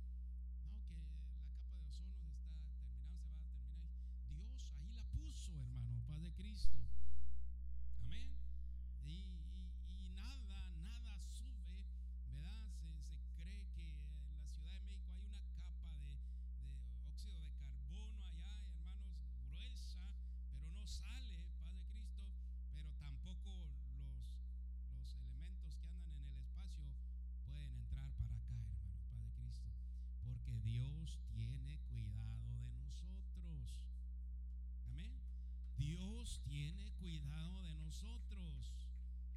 No, 0.66 0.82
que 0.88 0.98
la 0.98 1.06
capa 1.06 1.78
de 1.78 1.86
ozono 1.86 2.10
está 2.10 2.30
terminando, 2.34 2.90
se 2.90 3.30
va 3.30 3.46
a 3.46 3.54
terminar. 3.54 3.86
Dios 4.34 4.74
ahí 4.82 4.90
la 4.94 5.04
puso, 5.14 5.54
hermano, 5.54 6.02
Padre 6.08 6.34
Cristo. 6.34 6.80
Amén. 8.02 8.34
Y, 9.06 10.10
nada, 10.16 10.74
nada 10.82 11.20
sube, 11.22 11.86
¿verdad? 12.26 12.66
Se, 12.82 13.20
cree 13.38 13.64
que 13.76 13.86
en 14.28 14.38
la 14.38 14.48
Ciudad 14.48 14.74
de 14.74 14.82
México 14.82 15.12
hay 15.14 15.30
una 15.30 15.54
capa 15.64 15.90
de, 15.94 16.20
óxido 17.08 17.40
de 17.40 17.52
carbono 17.58 18.26
allá, 18.26 18.60
hermanos, 18.68 19.18
gruesa, 19.48 20.04
pero 20.52 20.68
no 20.72 20.86
sale, 20.88 21.44
Padre 21.58 21.84
Cristo, 21.92 22.26
pero 22.72 22.92
tampoco 23.00 23.50
los, 23.56 24.28
los 24.94 25.16
elementos 25.16 25.76
que 25.78 25.88
andan 25.88 26.16
en 26.18 26.28
el 26.28 26.38
espacio 26.40 26.86
pueden 27.46 27.72
entrar 27.74 28.12
para 28.18 28.36
acá, 28.36 28.60
hermanos, 28.60 29.02
Padre 29.10 29.32
Cristo, 29.38 29.70
porque 30.22 30.54
Dios 30.60 31.20
tiene 31.32 31.80
cuidado 31.90 32.54
de 32.60 32.72
nosotros. 32.76 33.82
Amén. 34.88 35.14
Dios 35.78 36.42
tiene 36.44 36.92
cuidado 37.00 37.62
de 37.62 37.79
nosotros. 37.90 38.72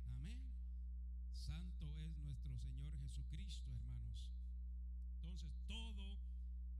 Amén. 0.04 0.42
Santo 1.32 1.86
es 1.96 2.18
nuestro 2.18 2.54
Señor 2.58 2.92
Jesucristo, 3.00 3.72
hermanos. 3.72 4.28
Entonces, 5.16 5.54
todo 5.66 6.18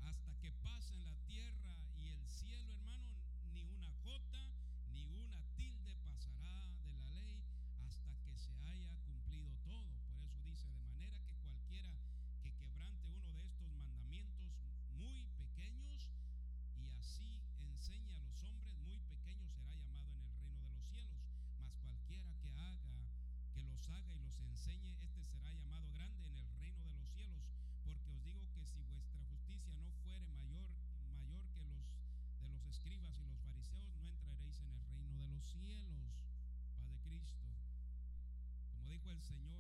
hasta 0.05 0.37
que 0.43 0.53
pasen 0.63 1.03
la 1.07 1.15
tierra 1.25 1.75
y 1.97 2.09
el 2.09 2.29
cielo, 2.29 2.73
hermano, 2.73 3.09
ni 3.55 3.63
una 3.65 3.91
jota 4.05 4.51
ni 4.93 5.07
una 5.07 5.41
tilde 5.57 5.97
pasará 6.05 6.69
de 6.85 6.91
la 6.93 7.05
ley 7.09 7.41
hasta 7.81 8.13
que 8.21 8.37
se 8.37 8.53
haya 8.69 8.95
cumplido 9.07 9.57
todo. 9.65 9.97
Por 10.07 10.21
eso 10.21 10.37
dice, 10.45 10.69
de 10.69 10.83
manera 10.83 11.17
que 11.25 11.37
cualquiera 11.37 11.97
que 12.43 12.53
quebrante 12.53 13.09
uno 13.09 13.33
de 13.33 13.47
estos 13.47 13.67
mandamientos 13.73 14.53
muy 14.99 15.25
pequeños, 15.41 16.07
y 16.77 16.91
así 17.01 17.41
enseña 17.65 18.19
a 18.19 18.21
los 18.21 18.43
hombres 18.45 18.77
muy 18.85 19.01
pequeños 19.09 19.55
será 19.55 19.73
llamado 19.75 20.13
en 20.13 20.21
el 20.21 20.37
reino 20.37 20.61
de 20.61 20.69
los 20.77 20.85
cielos, 20.85 21.23
mas 21.59 21.73
cualquiera 21.81 22.35
que 22.43 22.51
haga 22.59 23.09
que 23.55 23.63
los 23.65 23.89
haga 23.89 24.13
y 24.13 24.19
los 24.19 24.39
enseñe, 24.41 24.97
este 25.01 25.25
será 25.25 25.53
llamado 25.55 25.89
grande 25.93 26.27
en 26.27 26.37
el 26.37 26.49
reino 26.59 26.83
de 26.85 26.95
los 26.95 27.09
cielos, 27.11 27.45
porque 27.85 28.11
os 28.11 28.25
digo 28.25 28.49
que 28.53 28.65
si 28.65 28.83
vuestra 28.91 29.23
justicia 29.31 29.73
no 29.79 29.93
fuere 30.03 30.27
mayor 30.27 30.67
mayor 31.15 31.47
que 31.55 31.61
los 31.63 31.85
de 32.41 32.49
los 32.49 32.65
escribas 32.67 33.15
y 33.19 33.25
los 33.25 33.39
fariseos, 33.41 33.95
no 34.01 34.09
entraréis 34.09 34.59
en 34.61 34.71
el 34.73 34.85
reino 34.87 35.17
de 35.17 35.29
los 35.29 35.45
cielos. 35.45 36.11
Padre 36.77 36.99
Cristo. 37.05 37.47
Como 38.73 38.89
dijo 38.89 39.11
el 39.11 39.12
Señor, 39.23 39.52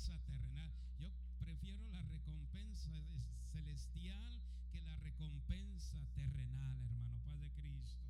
terrenal. 0.00 0.72
Yo 0.98 1.12
prefiero 1.38 1.86
la 1.90 2.00
recompensa 2.00 3.04
celestial 3.52 4.40
que 4.72 4.80
la 4.80 4.96
recompensa 4.96 6.06
terrenal, 6.14 6.74
hermano 6.80 7.20
Padre 7.22 7.50
Cristo. 7.52 8.08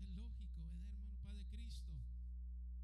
Es 0.00 0.10
lógico, 0.16 0.64
¿verdad, 0.64 0.88
hermano 0.88 1.14
Padre 1.22 1.46
Cristo? 1.46 1.94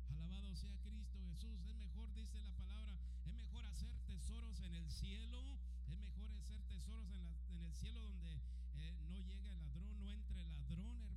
Alabado 0.09 0.55
sea 0.55 0.79
Cristo 0.79 1.19
Jesús. 1.31 1.67
Es 1.67 1.75
mejor, 1.75 2.15
dice 2.15 2.39
la 2.43 2.53
palabra, 2.53 2.97
es 3.27 3.33
mejor 3.35 3.67
hacer 3.67 3.93
tesoros 4.07 4.61
en 4.61 4.75
el 4.75 4.89
cielo. 4.89 5.59
Es 5.89 5.99
mejor 5.99 6.31
hacer 6.31 6.63
tesoros 6.69 7.11
en, 7.11 7.25
el 7.61 7.75
cielo 7.75 8.03
donde 8.03 8.41
eh, 8.75 9.01
no 9.11 9.19
llega 9.19 9.49
el 9.49 9.57
ladrón, 9.57 10.01
no 10.01 10.13
entre 10.13 10.43
el 10.43 10.51
ladrón, 10.53 10.97
hermano 11.01 11.14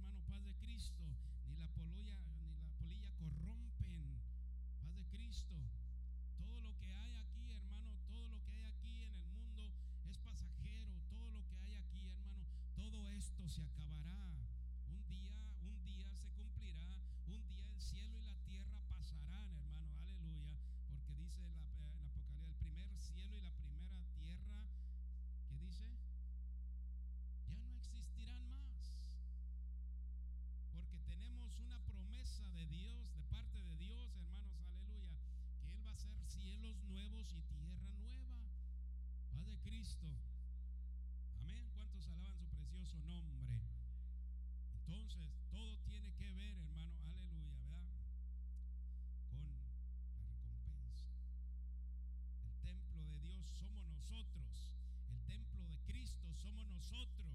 somos 56.37 56.67
nosotros. 56.67 57.27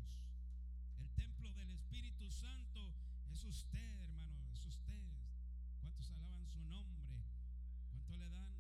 El 0.97 1.09
templo 1.11 1.53
del 1.55 1.71
Espíritu 1.71 2.31
Santo 2.31 2.95
es 3.33 3.45
usted, 3.45 3.99
hermano, 4.01 4.39
es 4.53 4.65
usted. 4.65 5.13
¿Cuántos 5.81 6.11
alaban 6.11 6.47
su 6.47 6.61
nombre? 6.65 7.09
¿Cuánto 7.91 8.15
le 8.17 8.31
dan 8.31 8.52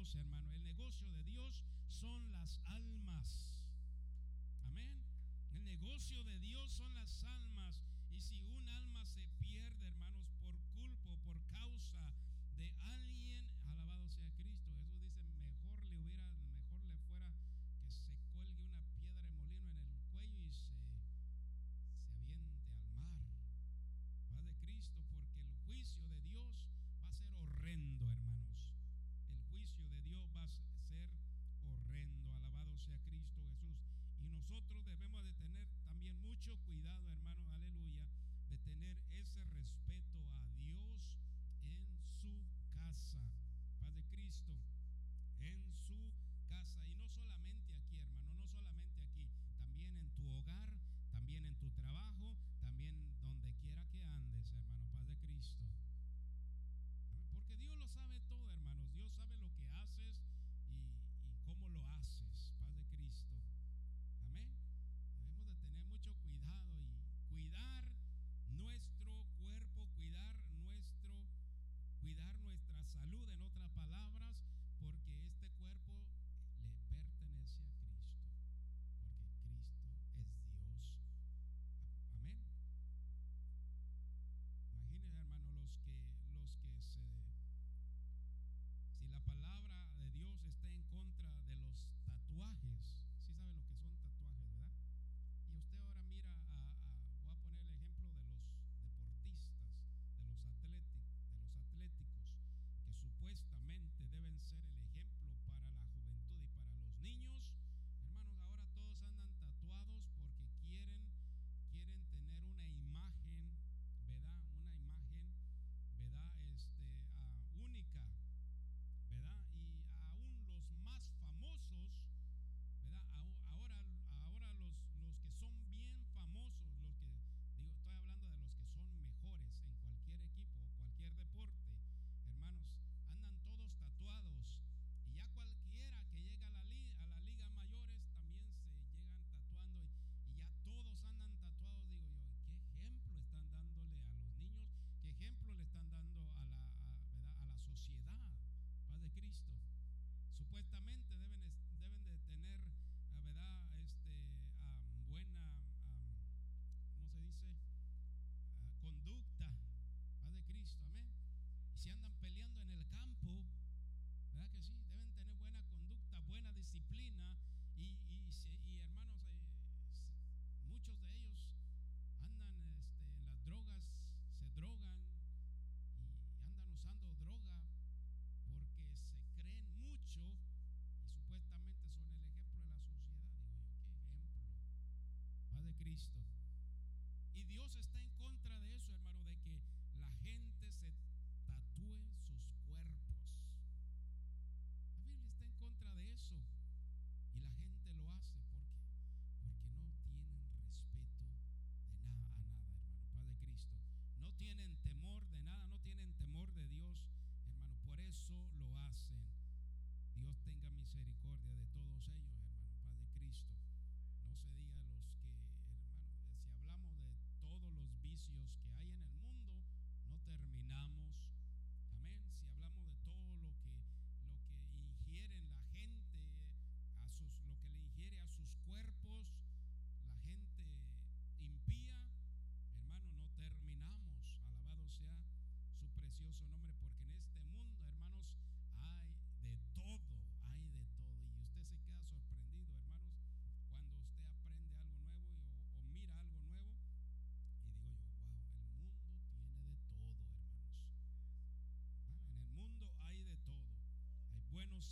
Dios, 0.00 0.14
hermano. 0.14 0.54
El 0.54 0.62
negocio 0.62 1.06
de 1.10 1.22
Dios 1.24 1.62
son 1.88 2.32
las 2.32 2.58
almas. 2.64 3.66
Amén. 4.64 4.94
El 5.52 5.62
negocio 5.62 6.24
de 6.24 6.38
Dios 6.38 6.72
son 6.72 6.94
las 6.94 7.22
almas. 7.24 7.82
Y 8.10 8.22
si 8.22 8.40
un 8.40 8.66
alma 8.66 9.04
se 9.04 9.28
pierde, 9.44 9.88
hermanos, 9.90 10.26
por 10.40 10.56
culpa, 10.72 11.18
por 11.18 11.38
causa 11.52 12.14
de 12.56 12.72
alguien, 12.80 13.09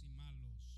y 0.03 0.07
malos. 0.17 0.78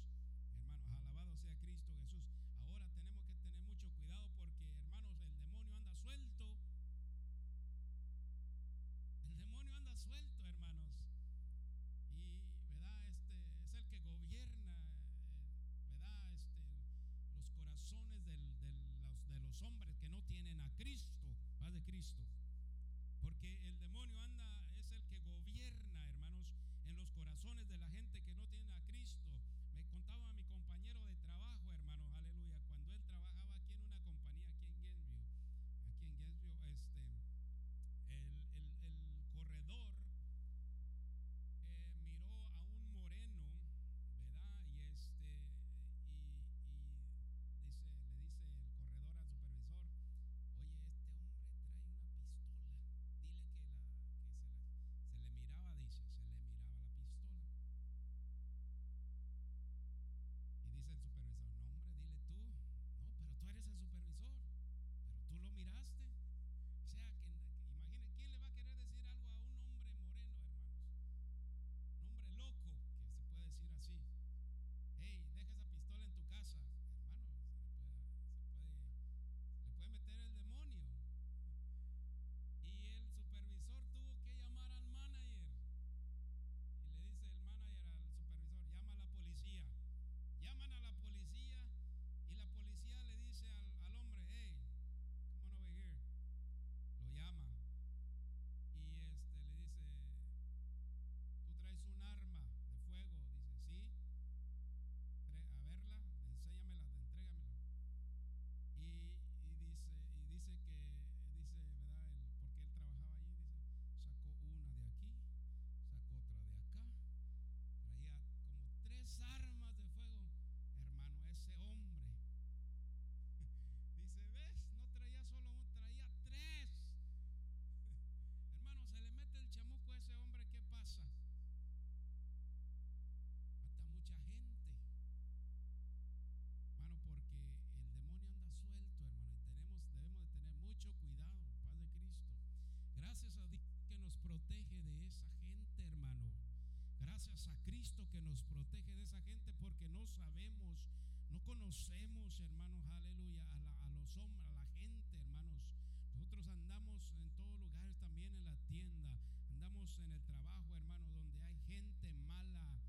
Cristo 147.80 148.06
que 148.12 148.20
nos 148.20 148.42
protege 148.42 148.92
de 148.92 149.04
esa 149.04 149.18
gente 149.22 149.54
porque 149.58 149.88
no 149.88 150.06
sabemos, 150.06 150.84
no 151.30 151.40
conocemos, 151.40 152.38
hermanos, 152.38 152.84
aleluya, 152.84 153.40
a, 153.54 153.58
la, 153.58 153.72
a 153.88 153.90
los 153.94 154.18
hombres, 154.18 154.46
a 154.50 154.52
la 154.52 154.66
gente, 154.76 155.16
hermanos. 155.16 155.64
Nosotros 156.12 156.46
andamos 156.46 157.10
en 157.10 157.30
todos 157.30 157.58
lugares, 157.58 157.96
también 157.96 158.34
en 158.36 158.44
la 158.44 158.58
tienda, 158.68 159.18
andamos 159.48 159.98
en 159.98 160.10
el 160.10 160.20
trabajo, 160.24 160.76
hermanos, 160.76 161.08
donde 161.14 161.40
hay 161.40 161.58
gente 161.60 162.12
mala, 162.16 162.82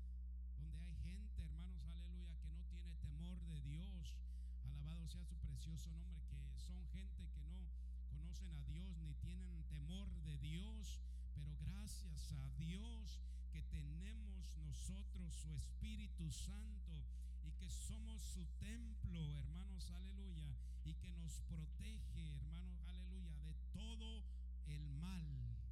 donde 0.58 0.78
hay 0.82 0.94
gente, 0.96 1.42
hermanos, 1.42 1.82
aleluya, 1.86 2.36
que 2.36 2.50
no 2.50 2.62
tiene 2.66 2.94
temor 2.96 3.40
de 3.46 3.62
Dios. 3.62 4.14
Alabado 4.62 5.08
sea 5.08 5.24
su 5.24 5.38
precioso 5.38 5.90
nombre, 5.94 6.20
que 6.28 6.60
son 6.60 6.86
gente 6.88 7.30
que 7.32 7.46
no 7.46 7.66
conocen 8.10 8.52
a 8.52 8.62
Dios 8.64 8.98
ni 8.98 9.14
tienen 9.14 9.64
temor 9.70 10.12
de 10.20 10.36
Dios, 10.36 11.00
pero 11.34 11.56
gracias 11.56 12.30
a 12.32 12.50
Dios 12.58 13.22
que 13.52 13.62
tenemos 13.64 14.56
nosotros 14.56 15.34
su 15.34 15.52
Espíritu 15.52 16.30
Santo 16.32 17.04
y 17.44 17.52
que 17.52 17.68
somos 17.68 18.22
su 18.22 18.46
templo, 18.58 19.36
hermanos, 19.36 19.90
aleluya, 19.90 20.56
y 20.84 20.94
que 20.94 21.12
nos 21.12 21.38
protege, 21.42 22.32
hermanos, 22.32 22.82
aleluya, 22.88 23.36
de 23.40 23.54
todo 23.74 24.24
el 24.68 24.88
mal, 24.92 25.26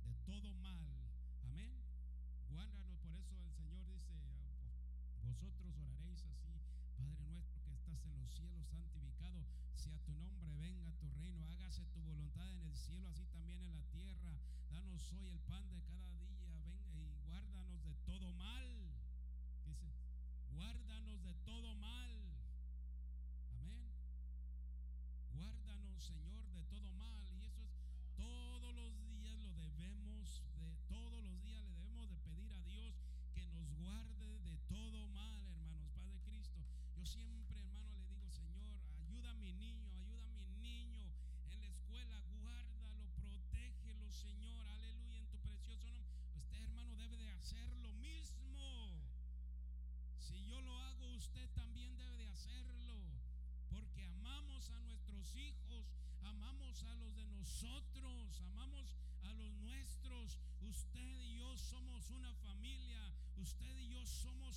de 0.05 0.15
todo 0.27 0.53
mal. 0.57 0.79
Amén. 1.43 1.73
Guárdanos, 2.51 2.99
por 2.99 3.15
eso 3.15 3.35
el 3.41 3.53
Señor 3.55 3.87
dice, 3.87 4.13
vosotros 5.23 5.79
oraréis 5.79 6.23
así, 6.27 6.61
Padre 6.99 7.25
nuestro 7.29 7.63
que 7.65 7.73
estás 7.73 8.05
en 8.05 8.21
los 8.21 8.31
cielos, 8.35 8.69
santificado 8.69 9.47
sea 9.75 9.99
tu 10.01 10.13
nombre, 10.17 10.55
venga 10.59 10.93
tu 11.01 11.09
reino, 11.13 11.49
hágase 11.49 11.87
tu 11.87 12.03
voluntad 12.03 12.51
en 12.51 12.61
el 12.61 12.77
cielo, 12.77 13.09
así 13.09 13.25
también 13.33 13.63
en 13.63 13.73
la 13.73 13.83
tierra. 13.85 14.39
Danos 14.71 15.13
hoy 15.15 15.29
el 15.29 15.41
pan 15.41 15.71
de 15.71 15.81
cada 15.85 16.20
todo 18.11 18.33
mal. 18.35 18.80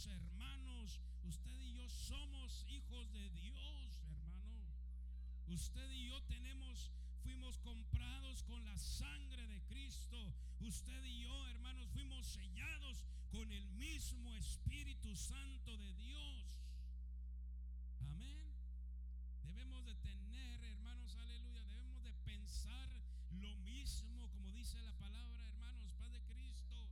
Hermanos, 0.08 1.00
usted 1.24 1.60
y 1.62 1.74
yo 1.74 1.88
somos 1.90 2.66
hijos 2.70 3.12
de 3.14 3.30
Dios, 3.30 4.04
hermano. 4.04 4.74
Usted 5.48 5.90
y 5.92 6.08
yo 6.08 6.22
tenemos 6.24 6.92
fuimos 7.24 7.58
comprados 7.60 8.44
con 8.44 8.64
la 8.66 8.78
sangre 8.78 9.48
de 9.48 9.62
Cristo. 9.64 10.34
Usted 10.60 11.04
y 11.06 11.22
yo, 11.22 11.48
hermanos, 11.48 11.90
fuimos 11.92 12.26
sellados 12.28 13.06
con 13.32 13.52
el 13.52 13.70
mismo 13.72 14.36
Espíritu 14.36 15.16
Santo 15.16 15.78
de 15.78 15.94
Dios. 15.96 16.44
Amén. 18.02 18.38
Debemos 19.44 19.86
de 19.86 19.96
tener, 19.96 20.64
hermanos, 20.64 21.16
aleluya, 21.18 21.64
debemos 21.66 22.04
de 22.04 22.14
pensar 22.26 22.90
lo 23.40 23.56
mismo, 23.58 24.30
como 24.32 24.52
dice 24.54 24.82
la 24.82 24.94
palabra, 24.94 25.42
hermanos, 25.48 25.94
Paz 25.94 26.12
de 26.12 26.22
Cristo. 26.22 26.88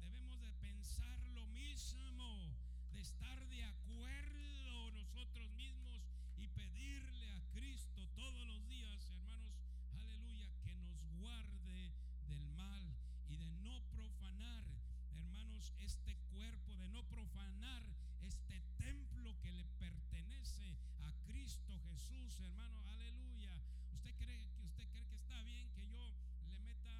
Debemos 0.00 0.40
de 0.40 0.50
pensar 0.52 1.18
lo 1.30 1.46
mismo, 1.48 2.54
de 2.92 3.00
estar 3.00 3.46
de 3.48 3.64
acuerdo 3.64 4.90
nosotros 4.92 5.50
mismos 5.52 6.02
y 6.38 6.46
pedirle 6.48 7.32
a 7.32 7.40
Cristo 7.52 8.06
todos 8.14 8.46
los 8.46 8.68
días, 8.68 9.08
hermanos, 9.10 9.54
aleluya, 9.92 10.48
que 10.62 10.74
nos 10.76 11.00
guarde 11.18 11.92
del 12.28 12.48
mal 12.50 12.84
y 13.28 13.36
de 13.36 13.50
no 13.62 13.80
profanar 13.90 14.64
hermanos, 15.12 15.72
este 15.80 16.16
cuerpo, 16.32 16.76
de 16.76 16.88
no 16.88 17.02
profanar 17.04 17.82
este 18.22 18.62
templo 18.78 19.36
que 19.40 19.52
le 19.52 19.64
pertenece 19.78 20.76
a 21.00 21.12
Cristo 21.26 21.78
Jesús, 21.88 22.38
hermano, 22.40 22.80
aleluya. 22.88 23.52
¿Usted 23.92 24.14
cree 24.16 24.48
que 24.56 24.62
usted 24.64 24.88
cree 24.90 25.04
que 25.06 25.14
está 25.14 25.42
bien 25.42 25.68
que 25.74 25.86
yo 25.88 26.14
le 26.48 26.58
meta 26.60 26.94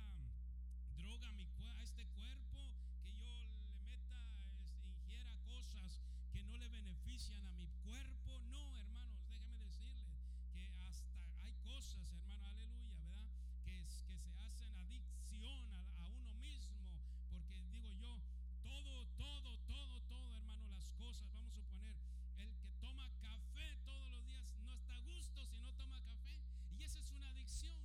droga 0.98 1.28
a, 1.28 1.32
mi, 1.32 1.44
a 1.44 1.82
este 1.82 2.04
cuerpo, 2.16 2.72
que 3.02 3.12
yo 3.14 3.46
le 3.66 3.74
meta, 3.86 4.20
este, 4.22 4.88
ingiera 4.88 5.36
cosas 5.44 6.00
que 6.32 6.42
no 6.44 6.56
le 6.58 6.68
benefician 6.68 7.44
a 7.46 7.52
mi 7.52 7.66
cuerpo? 7.84 8.40
No, 8.50 8.76
hermanos, 8.78 9.18
déjeme 9.28 9.60
decirles 9.62 10.18
que 10.52 10.64
hasta 10.64 11.08
hay 11.42 11.52
cosas, 11.62 12.12
hermano, 12.12 12.46
aleluya, 12.48 12.98
¿verdad? 12.98 13.28
Que, 13.64 13.86
que 14.06 14.18
se 14.18 14.44
hacen 14.44 14.76
adicción 14.78 15.64
a, 15.74 16.04
a 16.04 16.08
uno 16.08 16.34
mismo, 16.34 17.00
porque 17.28 17.62
digo 17.72 17.92
yo, 17.92 18.20
todo, 18.62 19.06
todo, 19.16 19.58
todo, 19.66 20.00
todo, 20.08 20.36
hermano, 20.36 20.68
las 20.70 20.90
cosas, 20.92 21.30
vamos 21.32 21.52
a 21.54 21.56
suponer, 21.56 21.96
el 22.38 22.50
que 22.58 22.68
toma 22.80 23.08
café 23.20 23.76
todos 23.84 24.08
los 24.10 24.24
días 24.26 24.44
no 24.64 24.72
está 24.72 24.94
a 24.96 25.00
gusto 25.00 25.44
si 25.46 25.60
no 25.60 25.72
toma 25.74 26.00
café. 26.02 26.38
Y 26.78 26.82
esa 26.82 26.98
es 27.00 27.10
una 27.12 27.28
adicción, 27.28 27.76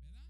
¿verdad? 0.00 0.24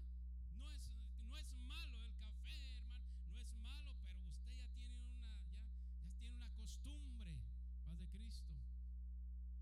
No 0.57 0.69
es, 0.71 0.91
no 1.27 1.37
es 1.37 1.53
malo 1.67 2.03
el 2.05 2.15
café, 2.17 2.55
hermano, 2.75 3.05
no 3.31 3.39
es 3.39 3.53
malo, 3.55 3.95
pero 4.01 4.21
usted 4.27 4.55
ya 4.55 4.67
tiene 4.75 4.97
una, 4.97 5.33
ya, 5.51 5.63
ya 6.03 6.13
tiene 6.19 6.35
una 6.35 6.49
costumbre, 6.51 7.31
paz 7.85 7.99
de 7.99 8.07
Cristo. 8.09 8.53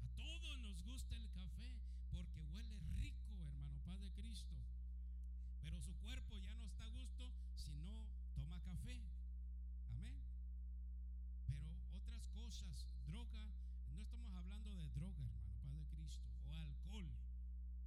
A 0.02 0.08
todos 0.16 0.58
nos 0.60 0.84
gusta 0.84 1.16
el 1.18 1.30
café 1.32 1.80
porque 2.12 2.42
huele 2.52 2.80
rico, 2.98 3.34
hermano, 3.46 3.80
paz 3.86 4.00
de 4.00 4.12
Cristo. 4.12 4.56
Pero 5.62 5.80
su 5.82 5.94
cuerpo 5.98 6.38
ya 6.38 6.54
no 6.56 6.66
está 6.66 6.86
a 6.86 6.90
gusto 6.90 7.32
si 7.56 7.72
no 7.74 8.08
toma 8.36 8.60
café. 8.62 9.02
Amén. 9.92 10.16
Pero 11.48 11.68
otras 11.96 12.28
cosas, 12.30 12.86
droga, 13.06 13.52
no 13.94 14.02
estamos 14.02 14.34
hablando 14.36 14.74
de 14.76 14.90
droga, 14.92 15.24
hermano, 15.26 15.54
Padre 15.62 15.80
de 15.80 15.88
Cristo, 15.88 16.30
o 16.48 16.54
alcohol. 16.54 17.08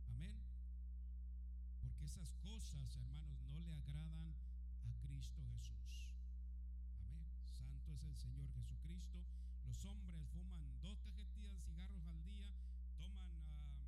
Amén. 0.09 0.35
Porque 1.81 2.05
esas 2.05 2.35
cosas, 2.61 2.95
hermanos, 2.95 3.41
no 3.49 3.59
le 3.63 3.73
agradan 3.73 4.35
a 4.85 4.93
Cristo 5.01 5.41
Jesús. 5.49 6.13
Amén. 7.01 7.25
Santo 7.57 7.91
es 7.95 8.03
el 8.05 8.15
Señor 8.15 8.53
Jesucristo. 8.53 9.25
Los 9.65 9.83
hombres 9.87 10.13
fuman 10.29 10.69
dos 10.83 11.01
cajetillas 11.01 11.55
de 11.55 11.63
cigarros 11.63 12.05
al 12.05 12.23
día, 12.23 12.53
toman 12.99 13.25
uh, 13.33 13.81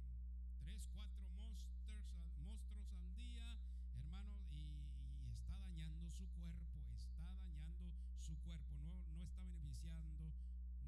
tres, 0.64 0.88
cuatro 0.90 1.28
monsters, 1.36 2.08
monstruos 2.40 2.88
al 2.94 3.14
día, 3.14 3.60
hermanos, 3.92 4.40
y, 4.56 4.88
está 5.28 5.52
dañando 5.60 6.10
su 6.10 6.24
cuerpo, 6.32 6.80
está 6.96 7.28
dañando 7.28 7.92
su 8.16 8.34
cuerpo, 8.40 8.72
no, 8.80 9.04
no 9.12 9.22
está 9.22 9.44
beneficiando 9.44 10.16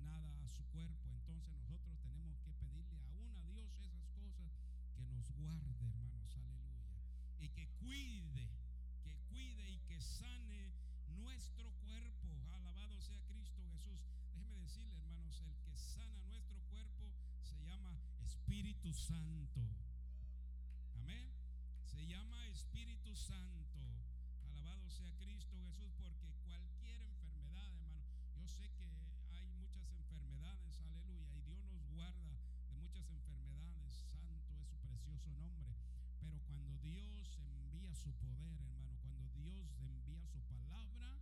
nada 0.01 0.42
a 0.42 0.49
su 0.49 0.64
cuerpo. 0.73 1.11
Entonces 1.12 1.53
nosotros 1.68 2.01
tenemos 2.01 2.40
que 2.40 2.53
pedirle 2.55 3.05
aún 3.12 3.37
a 3.37 3.44
Dios 3.44 3.77
esas 3.77 4.09
cosas 4.16 4.57
que 4.97 5.05
nos 5.05 5.31
guarde, 5.37 5.77
hermanos, 5.85 6.35
cuide, 7.85 8.49
que 9.05 9.14
cuide 9.29 9.70
y 9.70 9.79
que 9.81 10.01
sane 10.01 10.73
nuestro 11.18 11.70
cuerpo. 11.85 12.29
Alabado 12.57 12.99
sea 13.01 13.20
Cristo 13.29 13.61
Jesús. 13.73 14.01
Déjeme 14.35 14.62
decirle, 14.62 14.97
hermanos, 14.97 15.40
el 15.42 15.55
que 15.64 15.77
sana 15.77 16.25
nuestro 16.25 16.59
cuerpo 16.70 17.12
se 17.42 17.61
llama 17.62 18.01
Espíritu 18.25 18.92
Santo. 18.92 19.61
Amén. 20.97 21.29
Se 21.85 22.07
llama 22.07 22.49
Espíritu 22.49 23.14
Santo. 23.14 23.79
Alabado 24.49 24.88
sea 24.88 25.12
Cristo 25.18 25.61
Jesús, 25.66 25.92
porque 25.99 26.33
cualquier 26.44 27.03
enfermedad, 27.03 27.70
hermano, 27.70 28.03
yo 28.37 28.49
sé 28.49 28.70
que 28.79 29.37
hay 29.37 29.47
muchas 29.49 29.90
enfermedades, 29.92 30.81
aleluya, 30.81 31.29
y 31.37 31.40
Dios 31.42 31.64
nos 31.70 31.87
guarda 31.88 32.38
de 32.68 32.77
muchas 32.77 33.11
enfermedades, 33.11 34.07
santo 34.11 34.57
es 34.59 34.68
su 34.68 34.77
precioso 34.79 35.31
nombre. 35.35 35.75
Pero 36.20 36.40
cuando 36.47 36.79
Dios 36.79 37.38
su 37.92 38.11
poder, 38.12 38.61
hermano, 38.61 38.97
cuando 39.03 39.29
Dios 39.35 39.68
envía 39.81 40.25
su 40.27 40.40
palabra, 40.42 41.13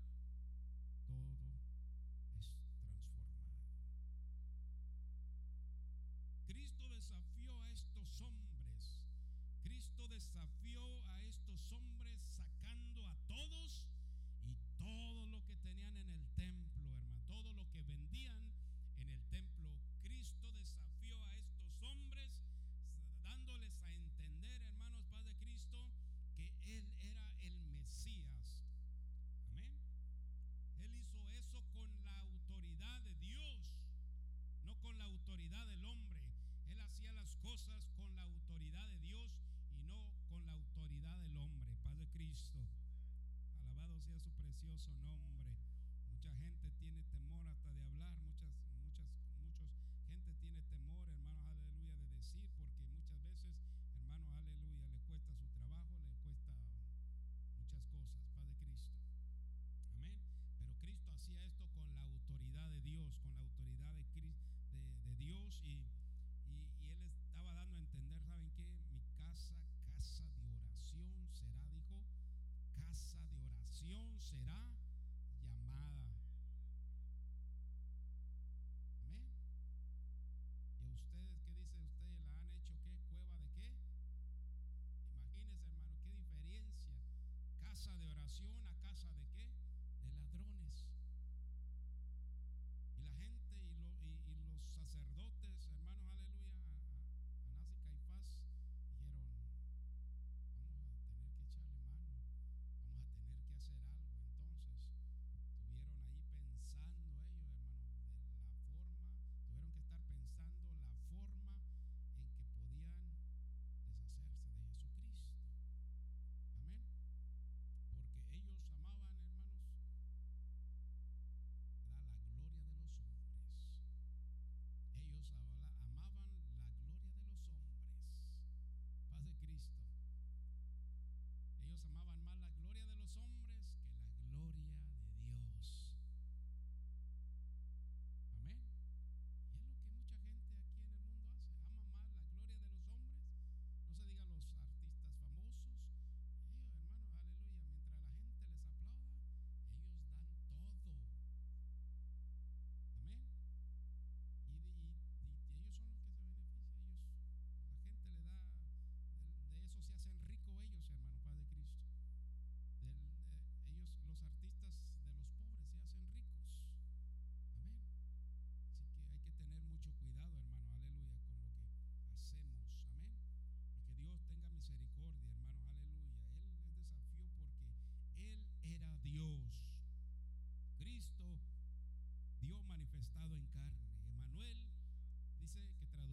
oración, 88.42 88.71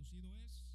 conocido 0.10 0.46
es 0.48 0.69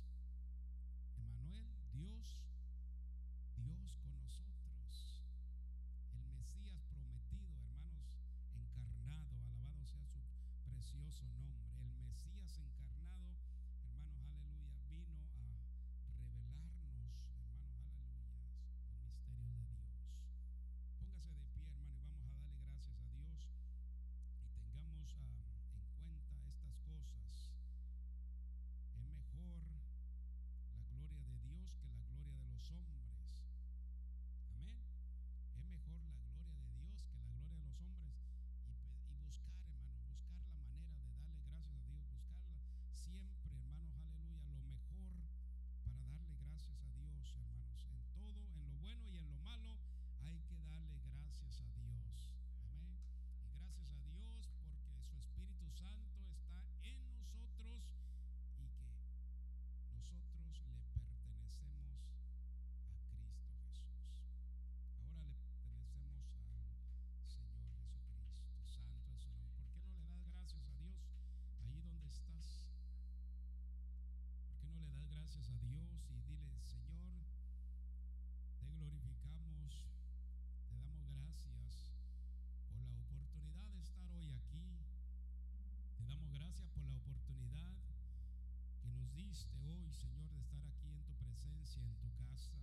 presencia 91.35 91.83
en 91.83 91.95
tu 91.99 92.07
casa. 92.15 92.55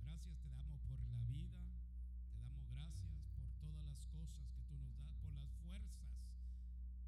Gracias 0.00 0.38
te 0.40 0.48
damos 0.48 0.80
por 0.88 0.96
la 1.12 1.20
vida, 1.28 1.60
te 2.32 2.40
damos 2.40 2.64
gracias 2.72 3.20
por 3.36 3.44
todas 3.60 3.84
las 3.84 4.00
cosas 4.08 4.48
que 4.48 4.62
tú 4.64 4.74
nos 4.80 4.96
das, 4.96 5.12
por 5.20 5.34
las 5.36 5.52
fuerzas. 5.60 6.08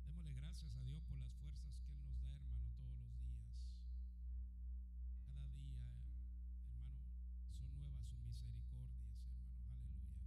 Démosle 0.04 0.36
gracias 0.36 0.76
a 0.76 0.82
Dios 0.84 1.00
por 1.08 1.16
las 1.16 1.32
fuerzas 1.40 1.72
que 1.80 1.92
Él 1.96 2.04
nos 2.04 2.20
da, 2.20 2.36
hermano, 2.36 2.68
todos 2.76 3.00
los 3.00 3.16
días. 3.16 3.48
Cada 5.24 5.48
día, 5.56 5.72
hermano, 5.72 6.04
son 7.56 7.72
nuevas 7.72 8.04
sus 8.04 8.20
misericordias, 8.20 9.08
hermano. 9.24 9.56
Aleluya. 9.64 10.20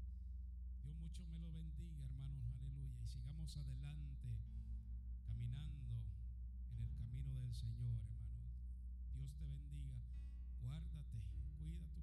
Dios 0.81 0.97
mucho 0.97 1.21
me 1.29 1.37
lo 1.37 1.53
bendiga, 1.53 2.01
hermanos. 2.01 2.49
Aleluya. 2.49 2.97
Y 2.97 3.05
sigamos 3.05 3.53
adelante, 3.57 4.33
caminando 5.21 5.85
en 6.73 6.81
el 6.81 6.89
camino 6.97 7.45
del 7.45 7.53
Señor, 7.53 8.01
hermano. 8.01 8.25
Dios 9.13 9.33
te 9.37 9.45
bendiga 9.45 10.06
guárdate, 10.67 11.23
cuida 11.57 11.87
tu 11.93 12.01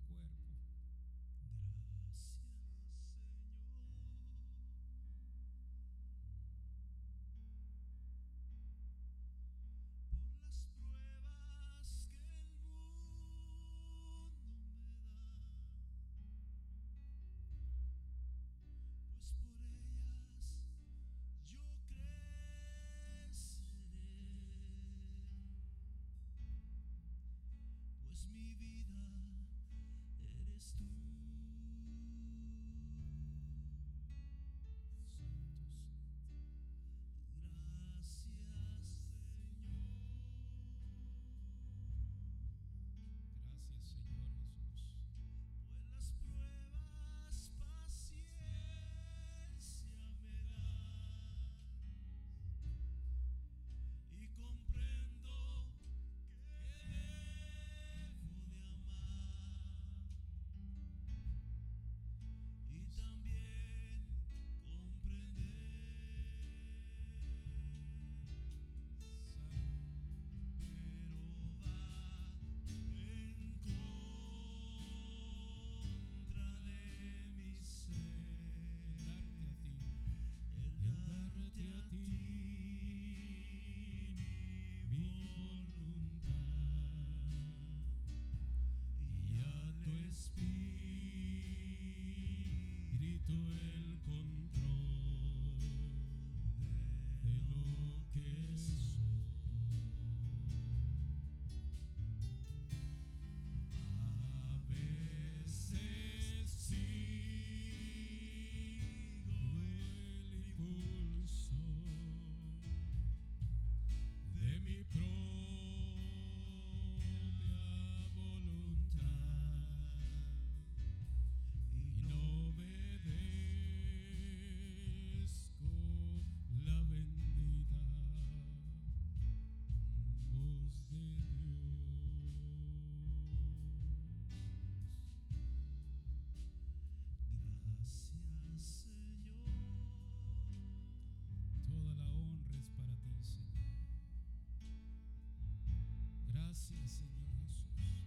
Gracias 146.54 146.88
Señor 146.88 147.26
Jesús. 147.40 148.04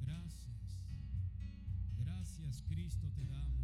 Gracias. 0.00 0.82
Gracias 2.00 2.64
Cristo 2.66 3.06
te 3.14 3.24
damos. 3.26 3.57